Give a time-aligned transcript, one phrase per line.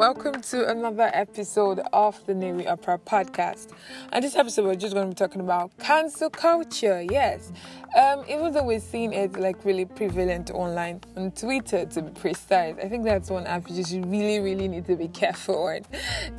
[0.00, 3.68] Welcome to another episode of the Navy Opera podcast.
[4.10, 7.02] And this episode, we're just going to be talking about cancel culture.
[7.02, 7.52] Yes,
[7.94, 12.76] um, even though we're seeing it like really prevalent online on Twitter, to be precise,
[12.82, 15.82] I think that's one app you just really, really need to be careful on.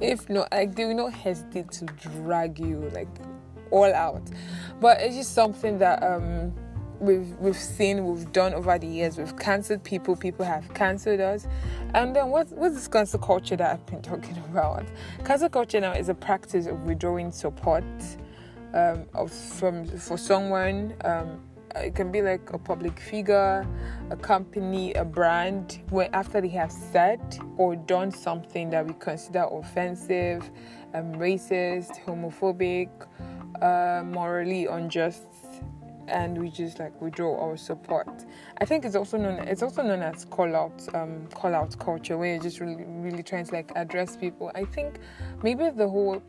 [0.00, 3.06] If not, like they will not hesitate to drag you like
[3.70, 4.28] all out.
[4.80, 6.52] But it's just something that um
[7.04, 9.18] we've we've seen we've done over the years.
[9.18, 11.46] We've cancelled people people have cancelled us.
[11.94, 14.84] And then what's what's this cancel culture that i've been talking about?
[15.24, 17.84] Cancel culture now is a practice of withdrawing support
[18.72, 20.94] um, of from for someone.
[21.04, 21.40] Um,
[21.76, 23.66] it can be like a public figure
[24.10, 27.20] a company a brand when after they have said
[27.56, 30.48] or done something that we consider offensive
[30.94, 32.88] um, racist homophobic
[33.60, 35.24] uh, morally unjust
[36.08, 38.24] and we just like withdraw our support.
[38.58, 42.16] I think it's also known it's also known as call out um, call out culture
[42.18, 44.50] where you're just really really trying to like address people.
[44.54, 44.98] I think
[45.42, 46.22] maybe the whole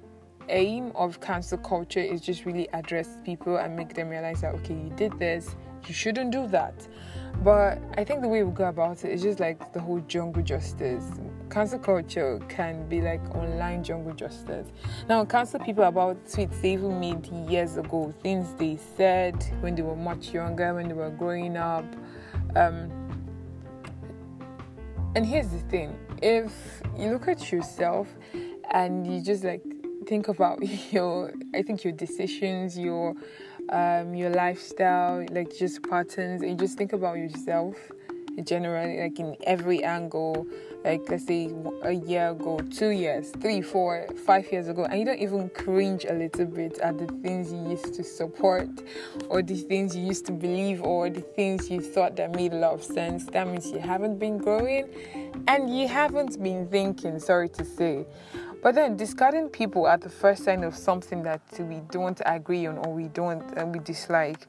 [0.50, 4.75] aim of cancel culture is just really address people and make them realize that okay
[4.75, 5.55] you did this
[5.88, 6.88] you shouldn't do that
[7.44, 10.41] but I think the way we go about it is just like the whole jungle
[10.41, 11.03] justice.
[11.49, 14.67] Cancel culture can be like online jungle justice.
[15.07, 19.81] Now, cancel people about tweets they even made years ago, things they said when they
[19.81, 21.85] were much younger, when they were growing up.
[22.55, 22.91] Um,
[25.16, 28.07] and here's the thing if you look at yourself
[28.71, 29.61] and you just like
[30.07, 30.59] think about
[30.91, 33.16] your, I think your decisions, your
[33.69, 37.75] um, your lifestyle, like just patterns, and you just think about yourself
[38.44, 40.47] generally, like in every angle.
[40.83, 45.05] Like let's say a year ago, two years, three, four, five years ago, and you
[45.05, 48.69] don't even cringe a little bit at the things you used to support,
[49.30, 52.58] or the things you used to believe, or the things you thought that made a
[52.58, 53.25] lot of sense.
[53.25, 54.88] That means you haven't been growing,
[55.47, 57.19] and you haven't been thinking.
[57.19, 58.06] Sorry to say.
[58.66, 62.79] But then discarding people at the first sign of something that we don't agree on
[62.79, 64.47] or we don't and we dislike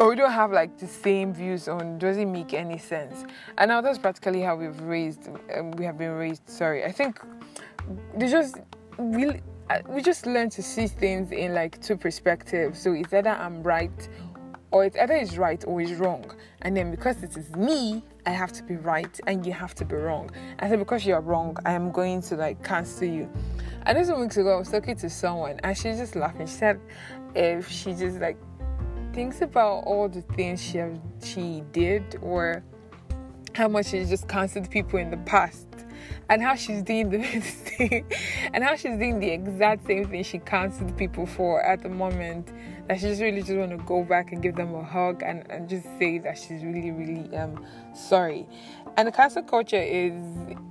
[0.00, 3.26] or we don't have like the same views on doesn't make any sense.
[3.58, 6.48] And now that's practically how we've raised um, we have been raised.
[6.48, 7.20] Sorry, I think
[8.16, 8.56] they just
[8.96, 9.40] we
[9.88, 12.80] we just learn to see things in like two perspectives.
[12.80, 14.08] So it's either I'm right
[14.70, 16.34] or it's either it's right or it's wrong.
[16.62, 19.84] And then because it is me, I have to be right and you have to
[19.84, 20.30] be wrong.
[20.60, 23.30] I said because you're wrong, I am going to like cancel you.
[23.84, 26.46] And this weeks ago I was talking to someone and she's just laughing.
[26.46, 26.80] She said
[27.34, 28.38] if she just like
[29.12, 30.80] thinks about all the things she
[31.22, 32.62] she did or
[33.54, 35.66] how much she just cancelled people in the past
[36.28, 38.04] and how she's doing the thing
[38.52, 42.48] and how she's doing the exact same thing she cancelled people for at the moment
[42.86, 45.48] that she just really just want to go back and give them a hug and,
[45.50, 48.46] and just say that she's really really um sorry.
[48.96, 50.12] And the cancel culture is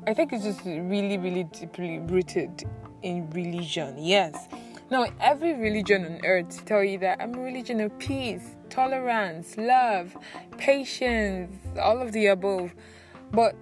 [0.08, 2.64] i think it's just really really deeply rooted
[3.02, 4.48] in religion yes
[4.92, 10.16] now every religion on earth tell you that i'm a religion of peace tolerance love
[10.58, 12.74] patience all of the above
[13.32, 13.56] but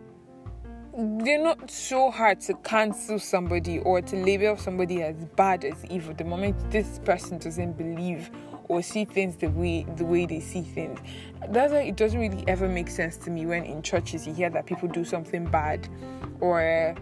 [1.24, 6.14] they're not so hard to cancel somebody or to label somebody as bad as evil
[6.16, 8.32] the moment this person doesn't believe
[8.68, 11.00] or see things the way the way they see things.
[11.50, 14.50] That's why it doesn't really ever make sense to me when in churches you hear
[14.50, 15.88] that people do something bad
[16.40, 16.96] or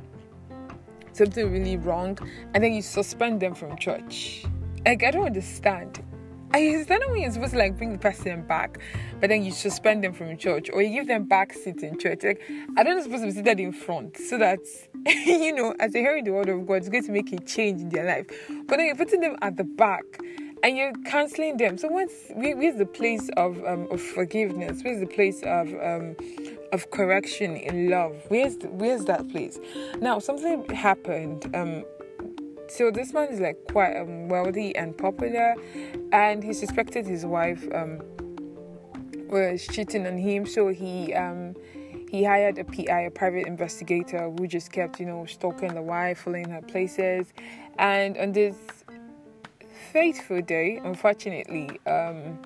[1.15, 2.17] something really wrong
[2.53, 4.45] and then you suspend them from church.
[4.85, 6.03] Like I don't understand.
[6.53, 8.79] I understand when you're supposed to like bring the person back,
[9.19, 12.23] but then you suspend them from church or you give them back seats in church.
[12.23, 12.41] Like
[12.77, 14.59] I don't know supposed to be seated in front so that
[15.05, 17.81] you know, as they hear the word of God, it's going to make a change
[17.81, 18.27] in their life.
[18.67, 20.03] But then you're putting them at the back
[20.65, 21.77] and you're canceling them.
[21.77, 24.81] So what's where's the place of um, of forgiveness?
[24.83, 26.15] Where's the place of um,
[26.73, 28.15] of correction in love?
[28.29, 29.59] Where's the, where's that place?
[30.01, 31.55] Now something happened.
[31.55, 31.85] Um,
[32.67, 35.53] so this man is like quite um, wealthy and popular,
[36.11, 38.01] and he suspected his wife um,
[39.29, 40.47] was cheating on him.
[40.47, 41.53] So he um,
[42.09, 46.21] he hired a PI, a private investigator, who just kept you know stalking the wife,
[46.21, 47.27] following her places,
[47.77, 48.56] and on this
[49.91, 51.79] fateful day, unfortunately.
[51.85, 52.39] Um,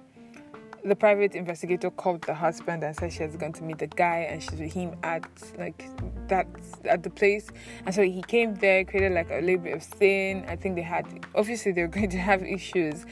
[0.86, 4.28] the private investigator called the husband and said she was going to meet the guy
[4.30, 5.28] and she's with him at
[5.58, 5.86] like
[6.28, 6.48] that
[6.86, 7.50] at the place.
[7.86, 10.82] And so he came there created like a little bit of scene i think they
[10.82, 11.06] had
[11.36, 13.06] obviously they were going to have issues.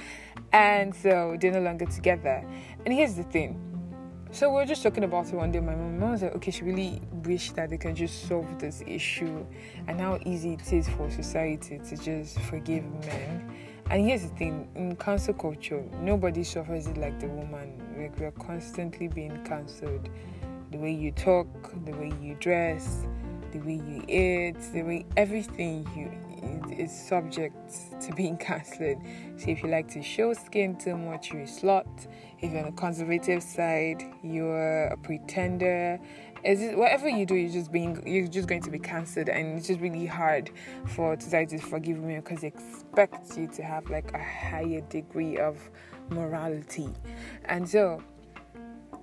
[0.53, 2.44] And so they're no longer together.
[2.85, 3.62] And here's the thing.
[4.31, 5.59] So we are just talking about it one day.
[5.59, 9.45] My mom, was like okay she really wish that they can just solve this issue
[9.88, 13.57] and how easy it is for society to just forgive men
[13.89, 17.81] and here's the thing in cancel culture, nobody suffers it like the woman.
[17.98, 20.10] Like we're constantly being cancelled.
[20.72, 21.48] The way you talk,
[21.86, 23.06] the way you dress,
[23.54, 26.12] the way you eat, the way everything you
[26.78, 27.56] is subject
[28.02, 29.02] to being cancelled.
[29.38, 32.08] So if you like to show skin too much, you're a slut.
[32.40, 36.00] If you're on the conservative side, you're a pretender.
[36.44, 39.58] Is it, whatever you do, you're just being you're just going to be cancelled, and
[39.58, 40.52] it's just really hard
[40.86, 45.38] for society to forgive me because they expect you to have like a higher degree
[45.38, 45.58] of
[46.10, 46.90] morality,
[47.46, 48.02] and so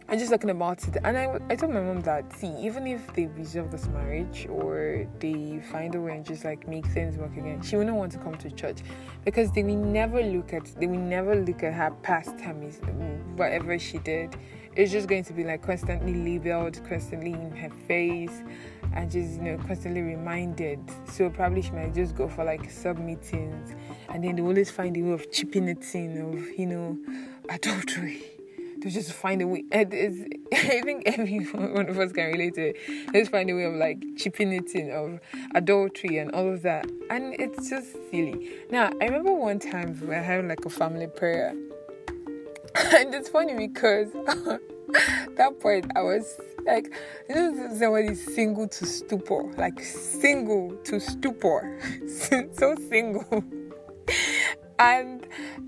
[0.07, 3.11] I'm just talking about it, and I, I told my mom that see, even if
[3.15, 7.35] they resolve this marriage or they find a way and just like make things work
[7.39, 8.81] again, she wouldn't want to come to church
[9.25, 12.81] because they will never look at they will never look at her past times,
[13.37, 14.37] whatever she did.
[14.77, 18.43] It's just going to be like constantly labeled, constantly in her face,
[18.93, 20.81] and just you know constantly reminded.
[21.11, 23.75] So probably she might just go for like sub meetings,
[24.11, 26.99] and then they always find a way of chipping it in of you know
[27.49, 28.34] adultery
[28.85, 29.65] to just find a way.
[29.73, 32.77] It is, I think every one of us can relate to it.
[33.15, 35.21] Just find a way of like chipping it in of
[35.55, 38.51] adultery and all of that, and it's just silly.
[38.71, 41.55] Now I remember one time we were having like a family prayer,
[42.75, 46.93] and it's funny because that point I was like,
[47.29, 53.45] you know, somebody single to stupor, like single to stupor, so single,
[54.79, 55.27] and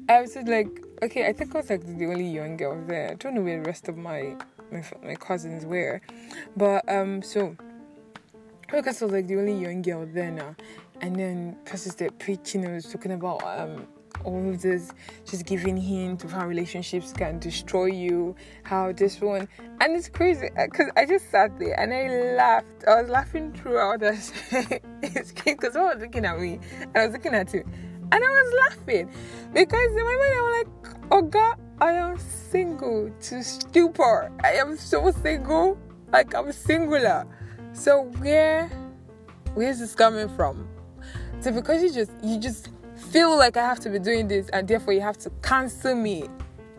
[0.08, 3.10] I was just like okay, I think I was like the only young girl there.
[3.10, 4.36] I don't know where the rest of my
[4.72, 6.00] my, my cousins were,
[6.56, 7.56] but um, so
[8.72, 10.56] because I was like the only young girl there now,
[11.00, 13.86] and then Pastor started preaching and was talking about um
[14.24, 14.92] all of this,
[15.24, 19.46] just giving hint of how relationships can destroy you, how this one,
[19.80, 22.84] and it's crazy because I just sat there and I laughed.
[22.88, 24.32] I was laughing throughout this
[25.00, 27.64] because someone was looking at me and I was looking at you.
[28.12, 29.10] And I was laughing
[29.52, 34.30] because in my mind I was like, oh God, I am single to stupor.
[34.42, 35.78] I am so single.
[36.12, 37.26] Like I'm singular.
[37.72, 38.68] So where
[39.54, 40.68] where is this coming from?
[41.40, 42.68] So because you just you just
[43.10, 46.28] feel like I have to be doing this and therefore you have to cancel me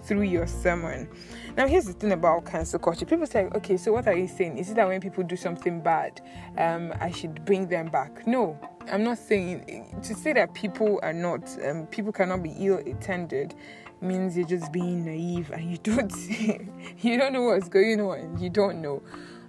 [0.07, 1.09] through your sermon.
[1.57, 3.05] Now, here's the thing about cancel culture.
[3.05, 4.57] People say, okay, so what are you saying?
[4.57, 6.21] Is it that when people do something bad,
[6.57, 8.25] um, I should bring them back?
[8.25, 8.57] No,
[8.89, 13.53] I'm not saying to say that people are not, um, people cannot be ill attended
[13.99, 16.13] means you're just being naive and you don't,
[17.01, 18.37] you don't know what's going on.
[18.39, 19.01] You don't know.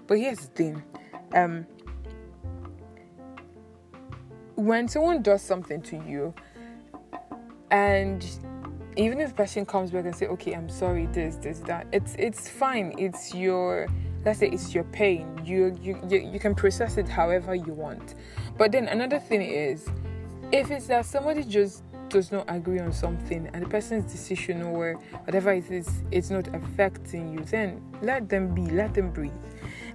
[0.07, 0.83] But here's the thing.
[1.35, 1.67] Um,
[4.55, 6.35] when someone does something to you
[7.71, 8.27] and
[8.97, 12.49] even if person comes back and say, "Okay, I'm sorry, this, this, that," it's it's
[12.49, 12.93] fine.
[12.99, 13.87] It's your
[14.25, 15.41] let's say it's your pain.
[15.45, 18.15] You you you, can process it however you want.
[18.57, 19.89] But then another thing is,
[20.53, 24.95] if it's that somebody just does not agree on something and the person's decision or
[25.25, 29.33] whatever it is, it's not affecting you, then let them be, let them breathe.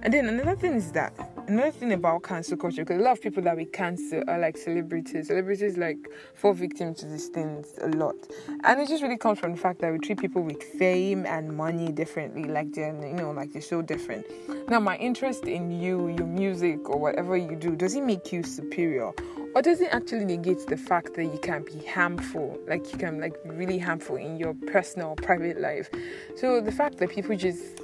[0.02, 3.22] And then another thing is that another thing about cancel culture, because a lot of
[3.22, 5.28] people that we cancel are like celebrities.
[5.28, 5.98] Celebrities like
[6.34, 8.16] fall victim to these things a lot,
[8.64, 11.56] and it just really comes from the fact that we treat people with fame and
[11.56, 12.44] money differently.
[12.44, 14.26] Like they're you know like they're so different.
[14.68, 18.42] Now, my interest in you, your music, or whatever you do, does it make you
[18.42, 19.12] superior?
[19.54, 23.20] Or does it actually negate the fact that you can be harmful, like you can
[23.20, 25.90] like really harmful in your personal, private life?
[26.36, 27.78] So the fact that people just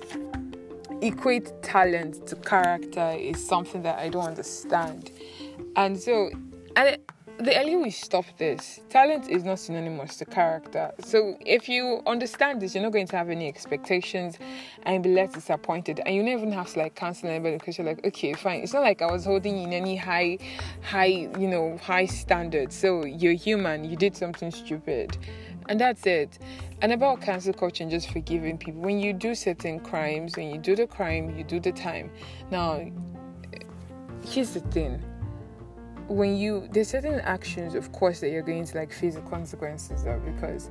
[1.02, 5.11] equate talent to character is something that I don't understand.
[5.76, 6.30] And so,
[6.76, 6.99] and
[7.38, 10.92] the earlier we stop this, talent is not synonymous to character.
[11.02, 14.38] So if you understand this, you're not going to have any expectations
[14.83, 16.00] and be less disappointed.
[16.04, 18.61] And you don't even have to like cancel anybody because you're like, okay, fine.
[18.61, 20.38] It's not like I was holding in any high,
[20.83, 22.76] high, you know, high standards.
[22.76, 23.85] So you're human.
[23.85, 25.16] You did something stupid
[25.71, 26.39] and that's it.
[26.83, 28.83] And about cancel culture and just forgiving people.
[28.83, 32.11] When you do certain crimes, when you do the crime, you do the time.
[32.50, 32.91] Now,
[34.27, 35.03] here's the thing.
[36.09, 40.05] When you there's certain actions, of course, that you're going to like face the consequences
[40.07, 40.71] of because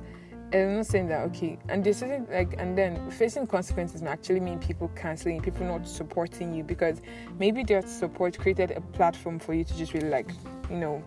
[0.52, 4.40] I'm not saying that okay, and there's certain like, and then facing consequences may actually
[4.40, 7.00] mean people canceling, people not supporting you because
[7.38, 10.30] maybe their support created a platform for you to just really like,
[10.68, 11.02] you know,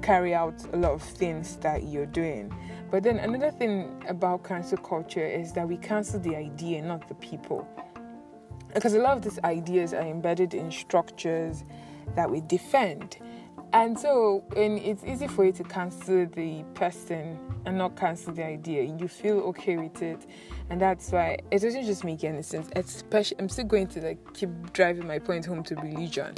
[0.00, 2.50] carry out a lot of things that you're doing.
[2.92, 7.14] But then another thing about cancel culture is that we cancel the idea, not the
[7.14, 7.66] people.
[8.74, 11.64] Because a lot of these ideas are embedded in structures
[12.16, 13.16] that we defend.
[13.74, 18.44] And so, and it's easy for you to cancel the person and not cancel the
[18.44, 18.82] idea.
[18.82, 20.26] You feel okay with it.
[20.68, 22.68] and that's why it doesn't just make any sense.
[22.76, 26.34] Especially, I'm still going to like keep driving my point home to religion.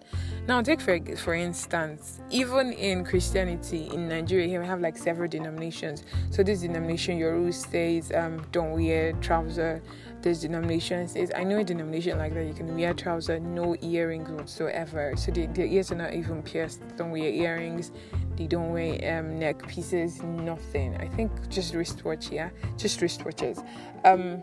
[0.46, 5.28] Now, take for for instance, even in Christianity in Nigeria, here we have like several
[5.28, 6.04] denominations.
[6.30, 9.82] So this denomination, your rule says, um, don't wear trouser.
[10.24, 12.46] This denomination says, I know a denomination like that.
[12.46, 15.12] You can wear trousers, no earrings whatsoever.
[15.18, 16.80] So the, the ears are not even pierced.
[16.96, 17.92] Don't wear earrings
[18.36, 20.96] they don't wear um, neck pieces, nothing.
[20.96, 23.64] I think just wristwatch, yeah, just wristwatches.
[24.04, 24.42] Um,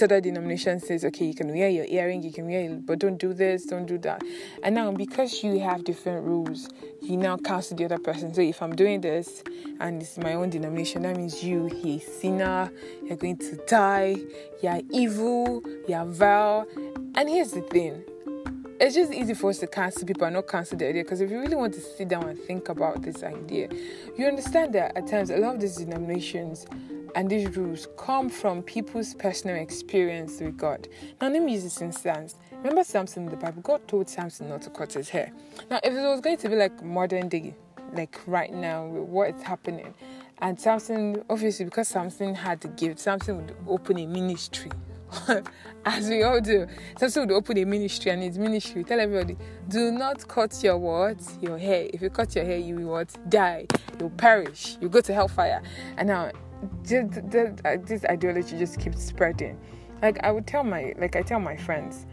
[0.00, 3.18] other denomination says, okay, you can wear your earring, you can wear, it, but don't
[3.18, 4.22] do this, don't do that.
[4.62, 6.68] And now, because you have different rules,
[7.00, 8.32] you now cancel the other person.
[8.32, 9.42] So if I'm doing this
[9.80, 12.72] and it's my own denomination, that means you, you're a sinner,
[13.02, 14.16] you're going to die,
[14.62, 16.64] you're evil, you're vile.
[17.16, 18.04] And here's the thing
[18.82, 21.30] it's just easy for us to cancel people and not cancel the idea because if
[21.30, 23.68] you really want to sit down and think about this idea,
[24.18, 26.66] you understand that at times a lot of these denominations
[27.14, 30.88] and these rules come from people's personal experience with God.
[31.20, 32.36] Now, let me use this instance.
[32.52, 33.62] Remember Samson in the Bible?
[33.62, 35.32] God told Samson not to cut his hair.
[35.70, 37.54] Now, if it was going to be like modern day,
[37.92, 39.94] like right now, what is happening,
[40.38, 44.72] and Samson, obviously, because Samson had to give, Samson would open a ministry
[45.84, 46.66] as we all do.
[46.98, 49.36] Samson would open a ministry and his ministry would tell everybody,
[49.68, 51.16] do not cut your what?
[51.40, 51.88] Your hair.
[51.92, 53.30] If you cut your hair, you will what?
[53.30, 53.66] Die.
[54.00, 54.78] You'll perish.
[54.80, 55.62] You go to hellfire.
[55.96, 56.32] And now
[56.84, 57.18] this,
[57.64, 59.58] uh, this ideology just keeps spreading.
[60.00, 62.06] Like I would tell my like I tell my friends,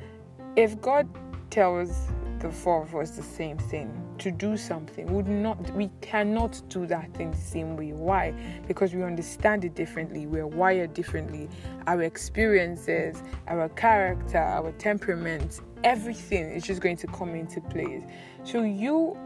[0.56, 1.08] if God
[1.50, 2.08] tells
[2.40, 6.86] the four of us the same thing to do something would not we cannot do
[6.86, 7.92] that thing the same way.
[7.92, 8.34] Why?
[8.68, 10.26] Because we understand it differently.
[10.26, 11.50] We're wired differently.
[11.88, 18.04] Our experiences our character our temperament everything is just going to come into place.
[18.44, 19.18] So you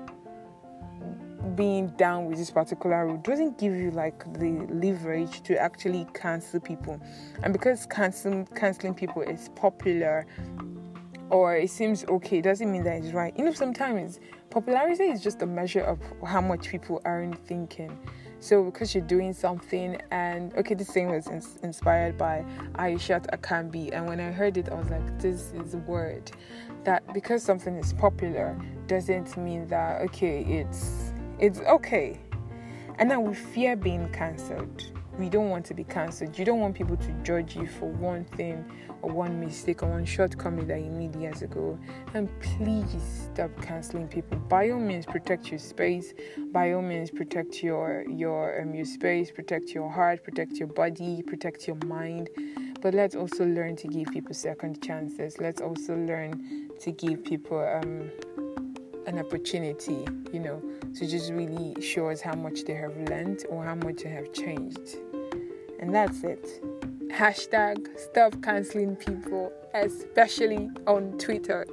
[1.55, 6.59] being down with this particular rule doesn't give you like the leverage to actually cancel
[6.59, 6.99] people
[7.43, 10.25] and because canceling canceling people is popular
[11.33, 13.33] or it seems okay doesn't mean that it's right.
[13.37, 14.19] You know, sometimes
[14.51, 17.97] popularity is just a measure of how much people aren't thinking.
[18.39, 23.89] So because you're doing something, and okay, this thing was ins- inspired by Aishat Akambi,
[23.93, 26.31] and when I heard it, I was like, this is a word
[26.83, 31.12] that because something is popular doesn't mean that okay, it's
[31.43, 32.17] it's okay.
[32.99, 34.85] And now we fear being cancelled.
[35.19, 36.39] We don't want to be cancelled.
[36.39, 38.63] You don't want people to judge you for one thing
[39.01, 41.77] or one mistake or one shortcoming that you made years ago.
[42.13, 44.37] And please stop canceling people.
[44.37, 46.13] By all means, protect your space.
[46.53, 51.23] By all means, protect your your um, your space, protect your heart, protect your body,
[51.23, 52.29] protect your mind.
[52.81, 55.39] But let's also learn to give people second chances.
[55.39, 58.09] Let's also learn to give people um,
[59.07, 60.61] an opportunity, you know,
[60.95, 64.31] to just really show us how much they have learned or how much they have
[64.33, 64.97] changed.
[65.79, 66.47] And that's it.
[67.09, 71.65] Hashtag stop canceling people, especially on Twitter.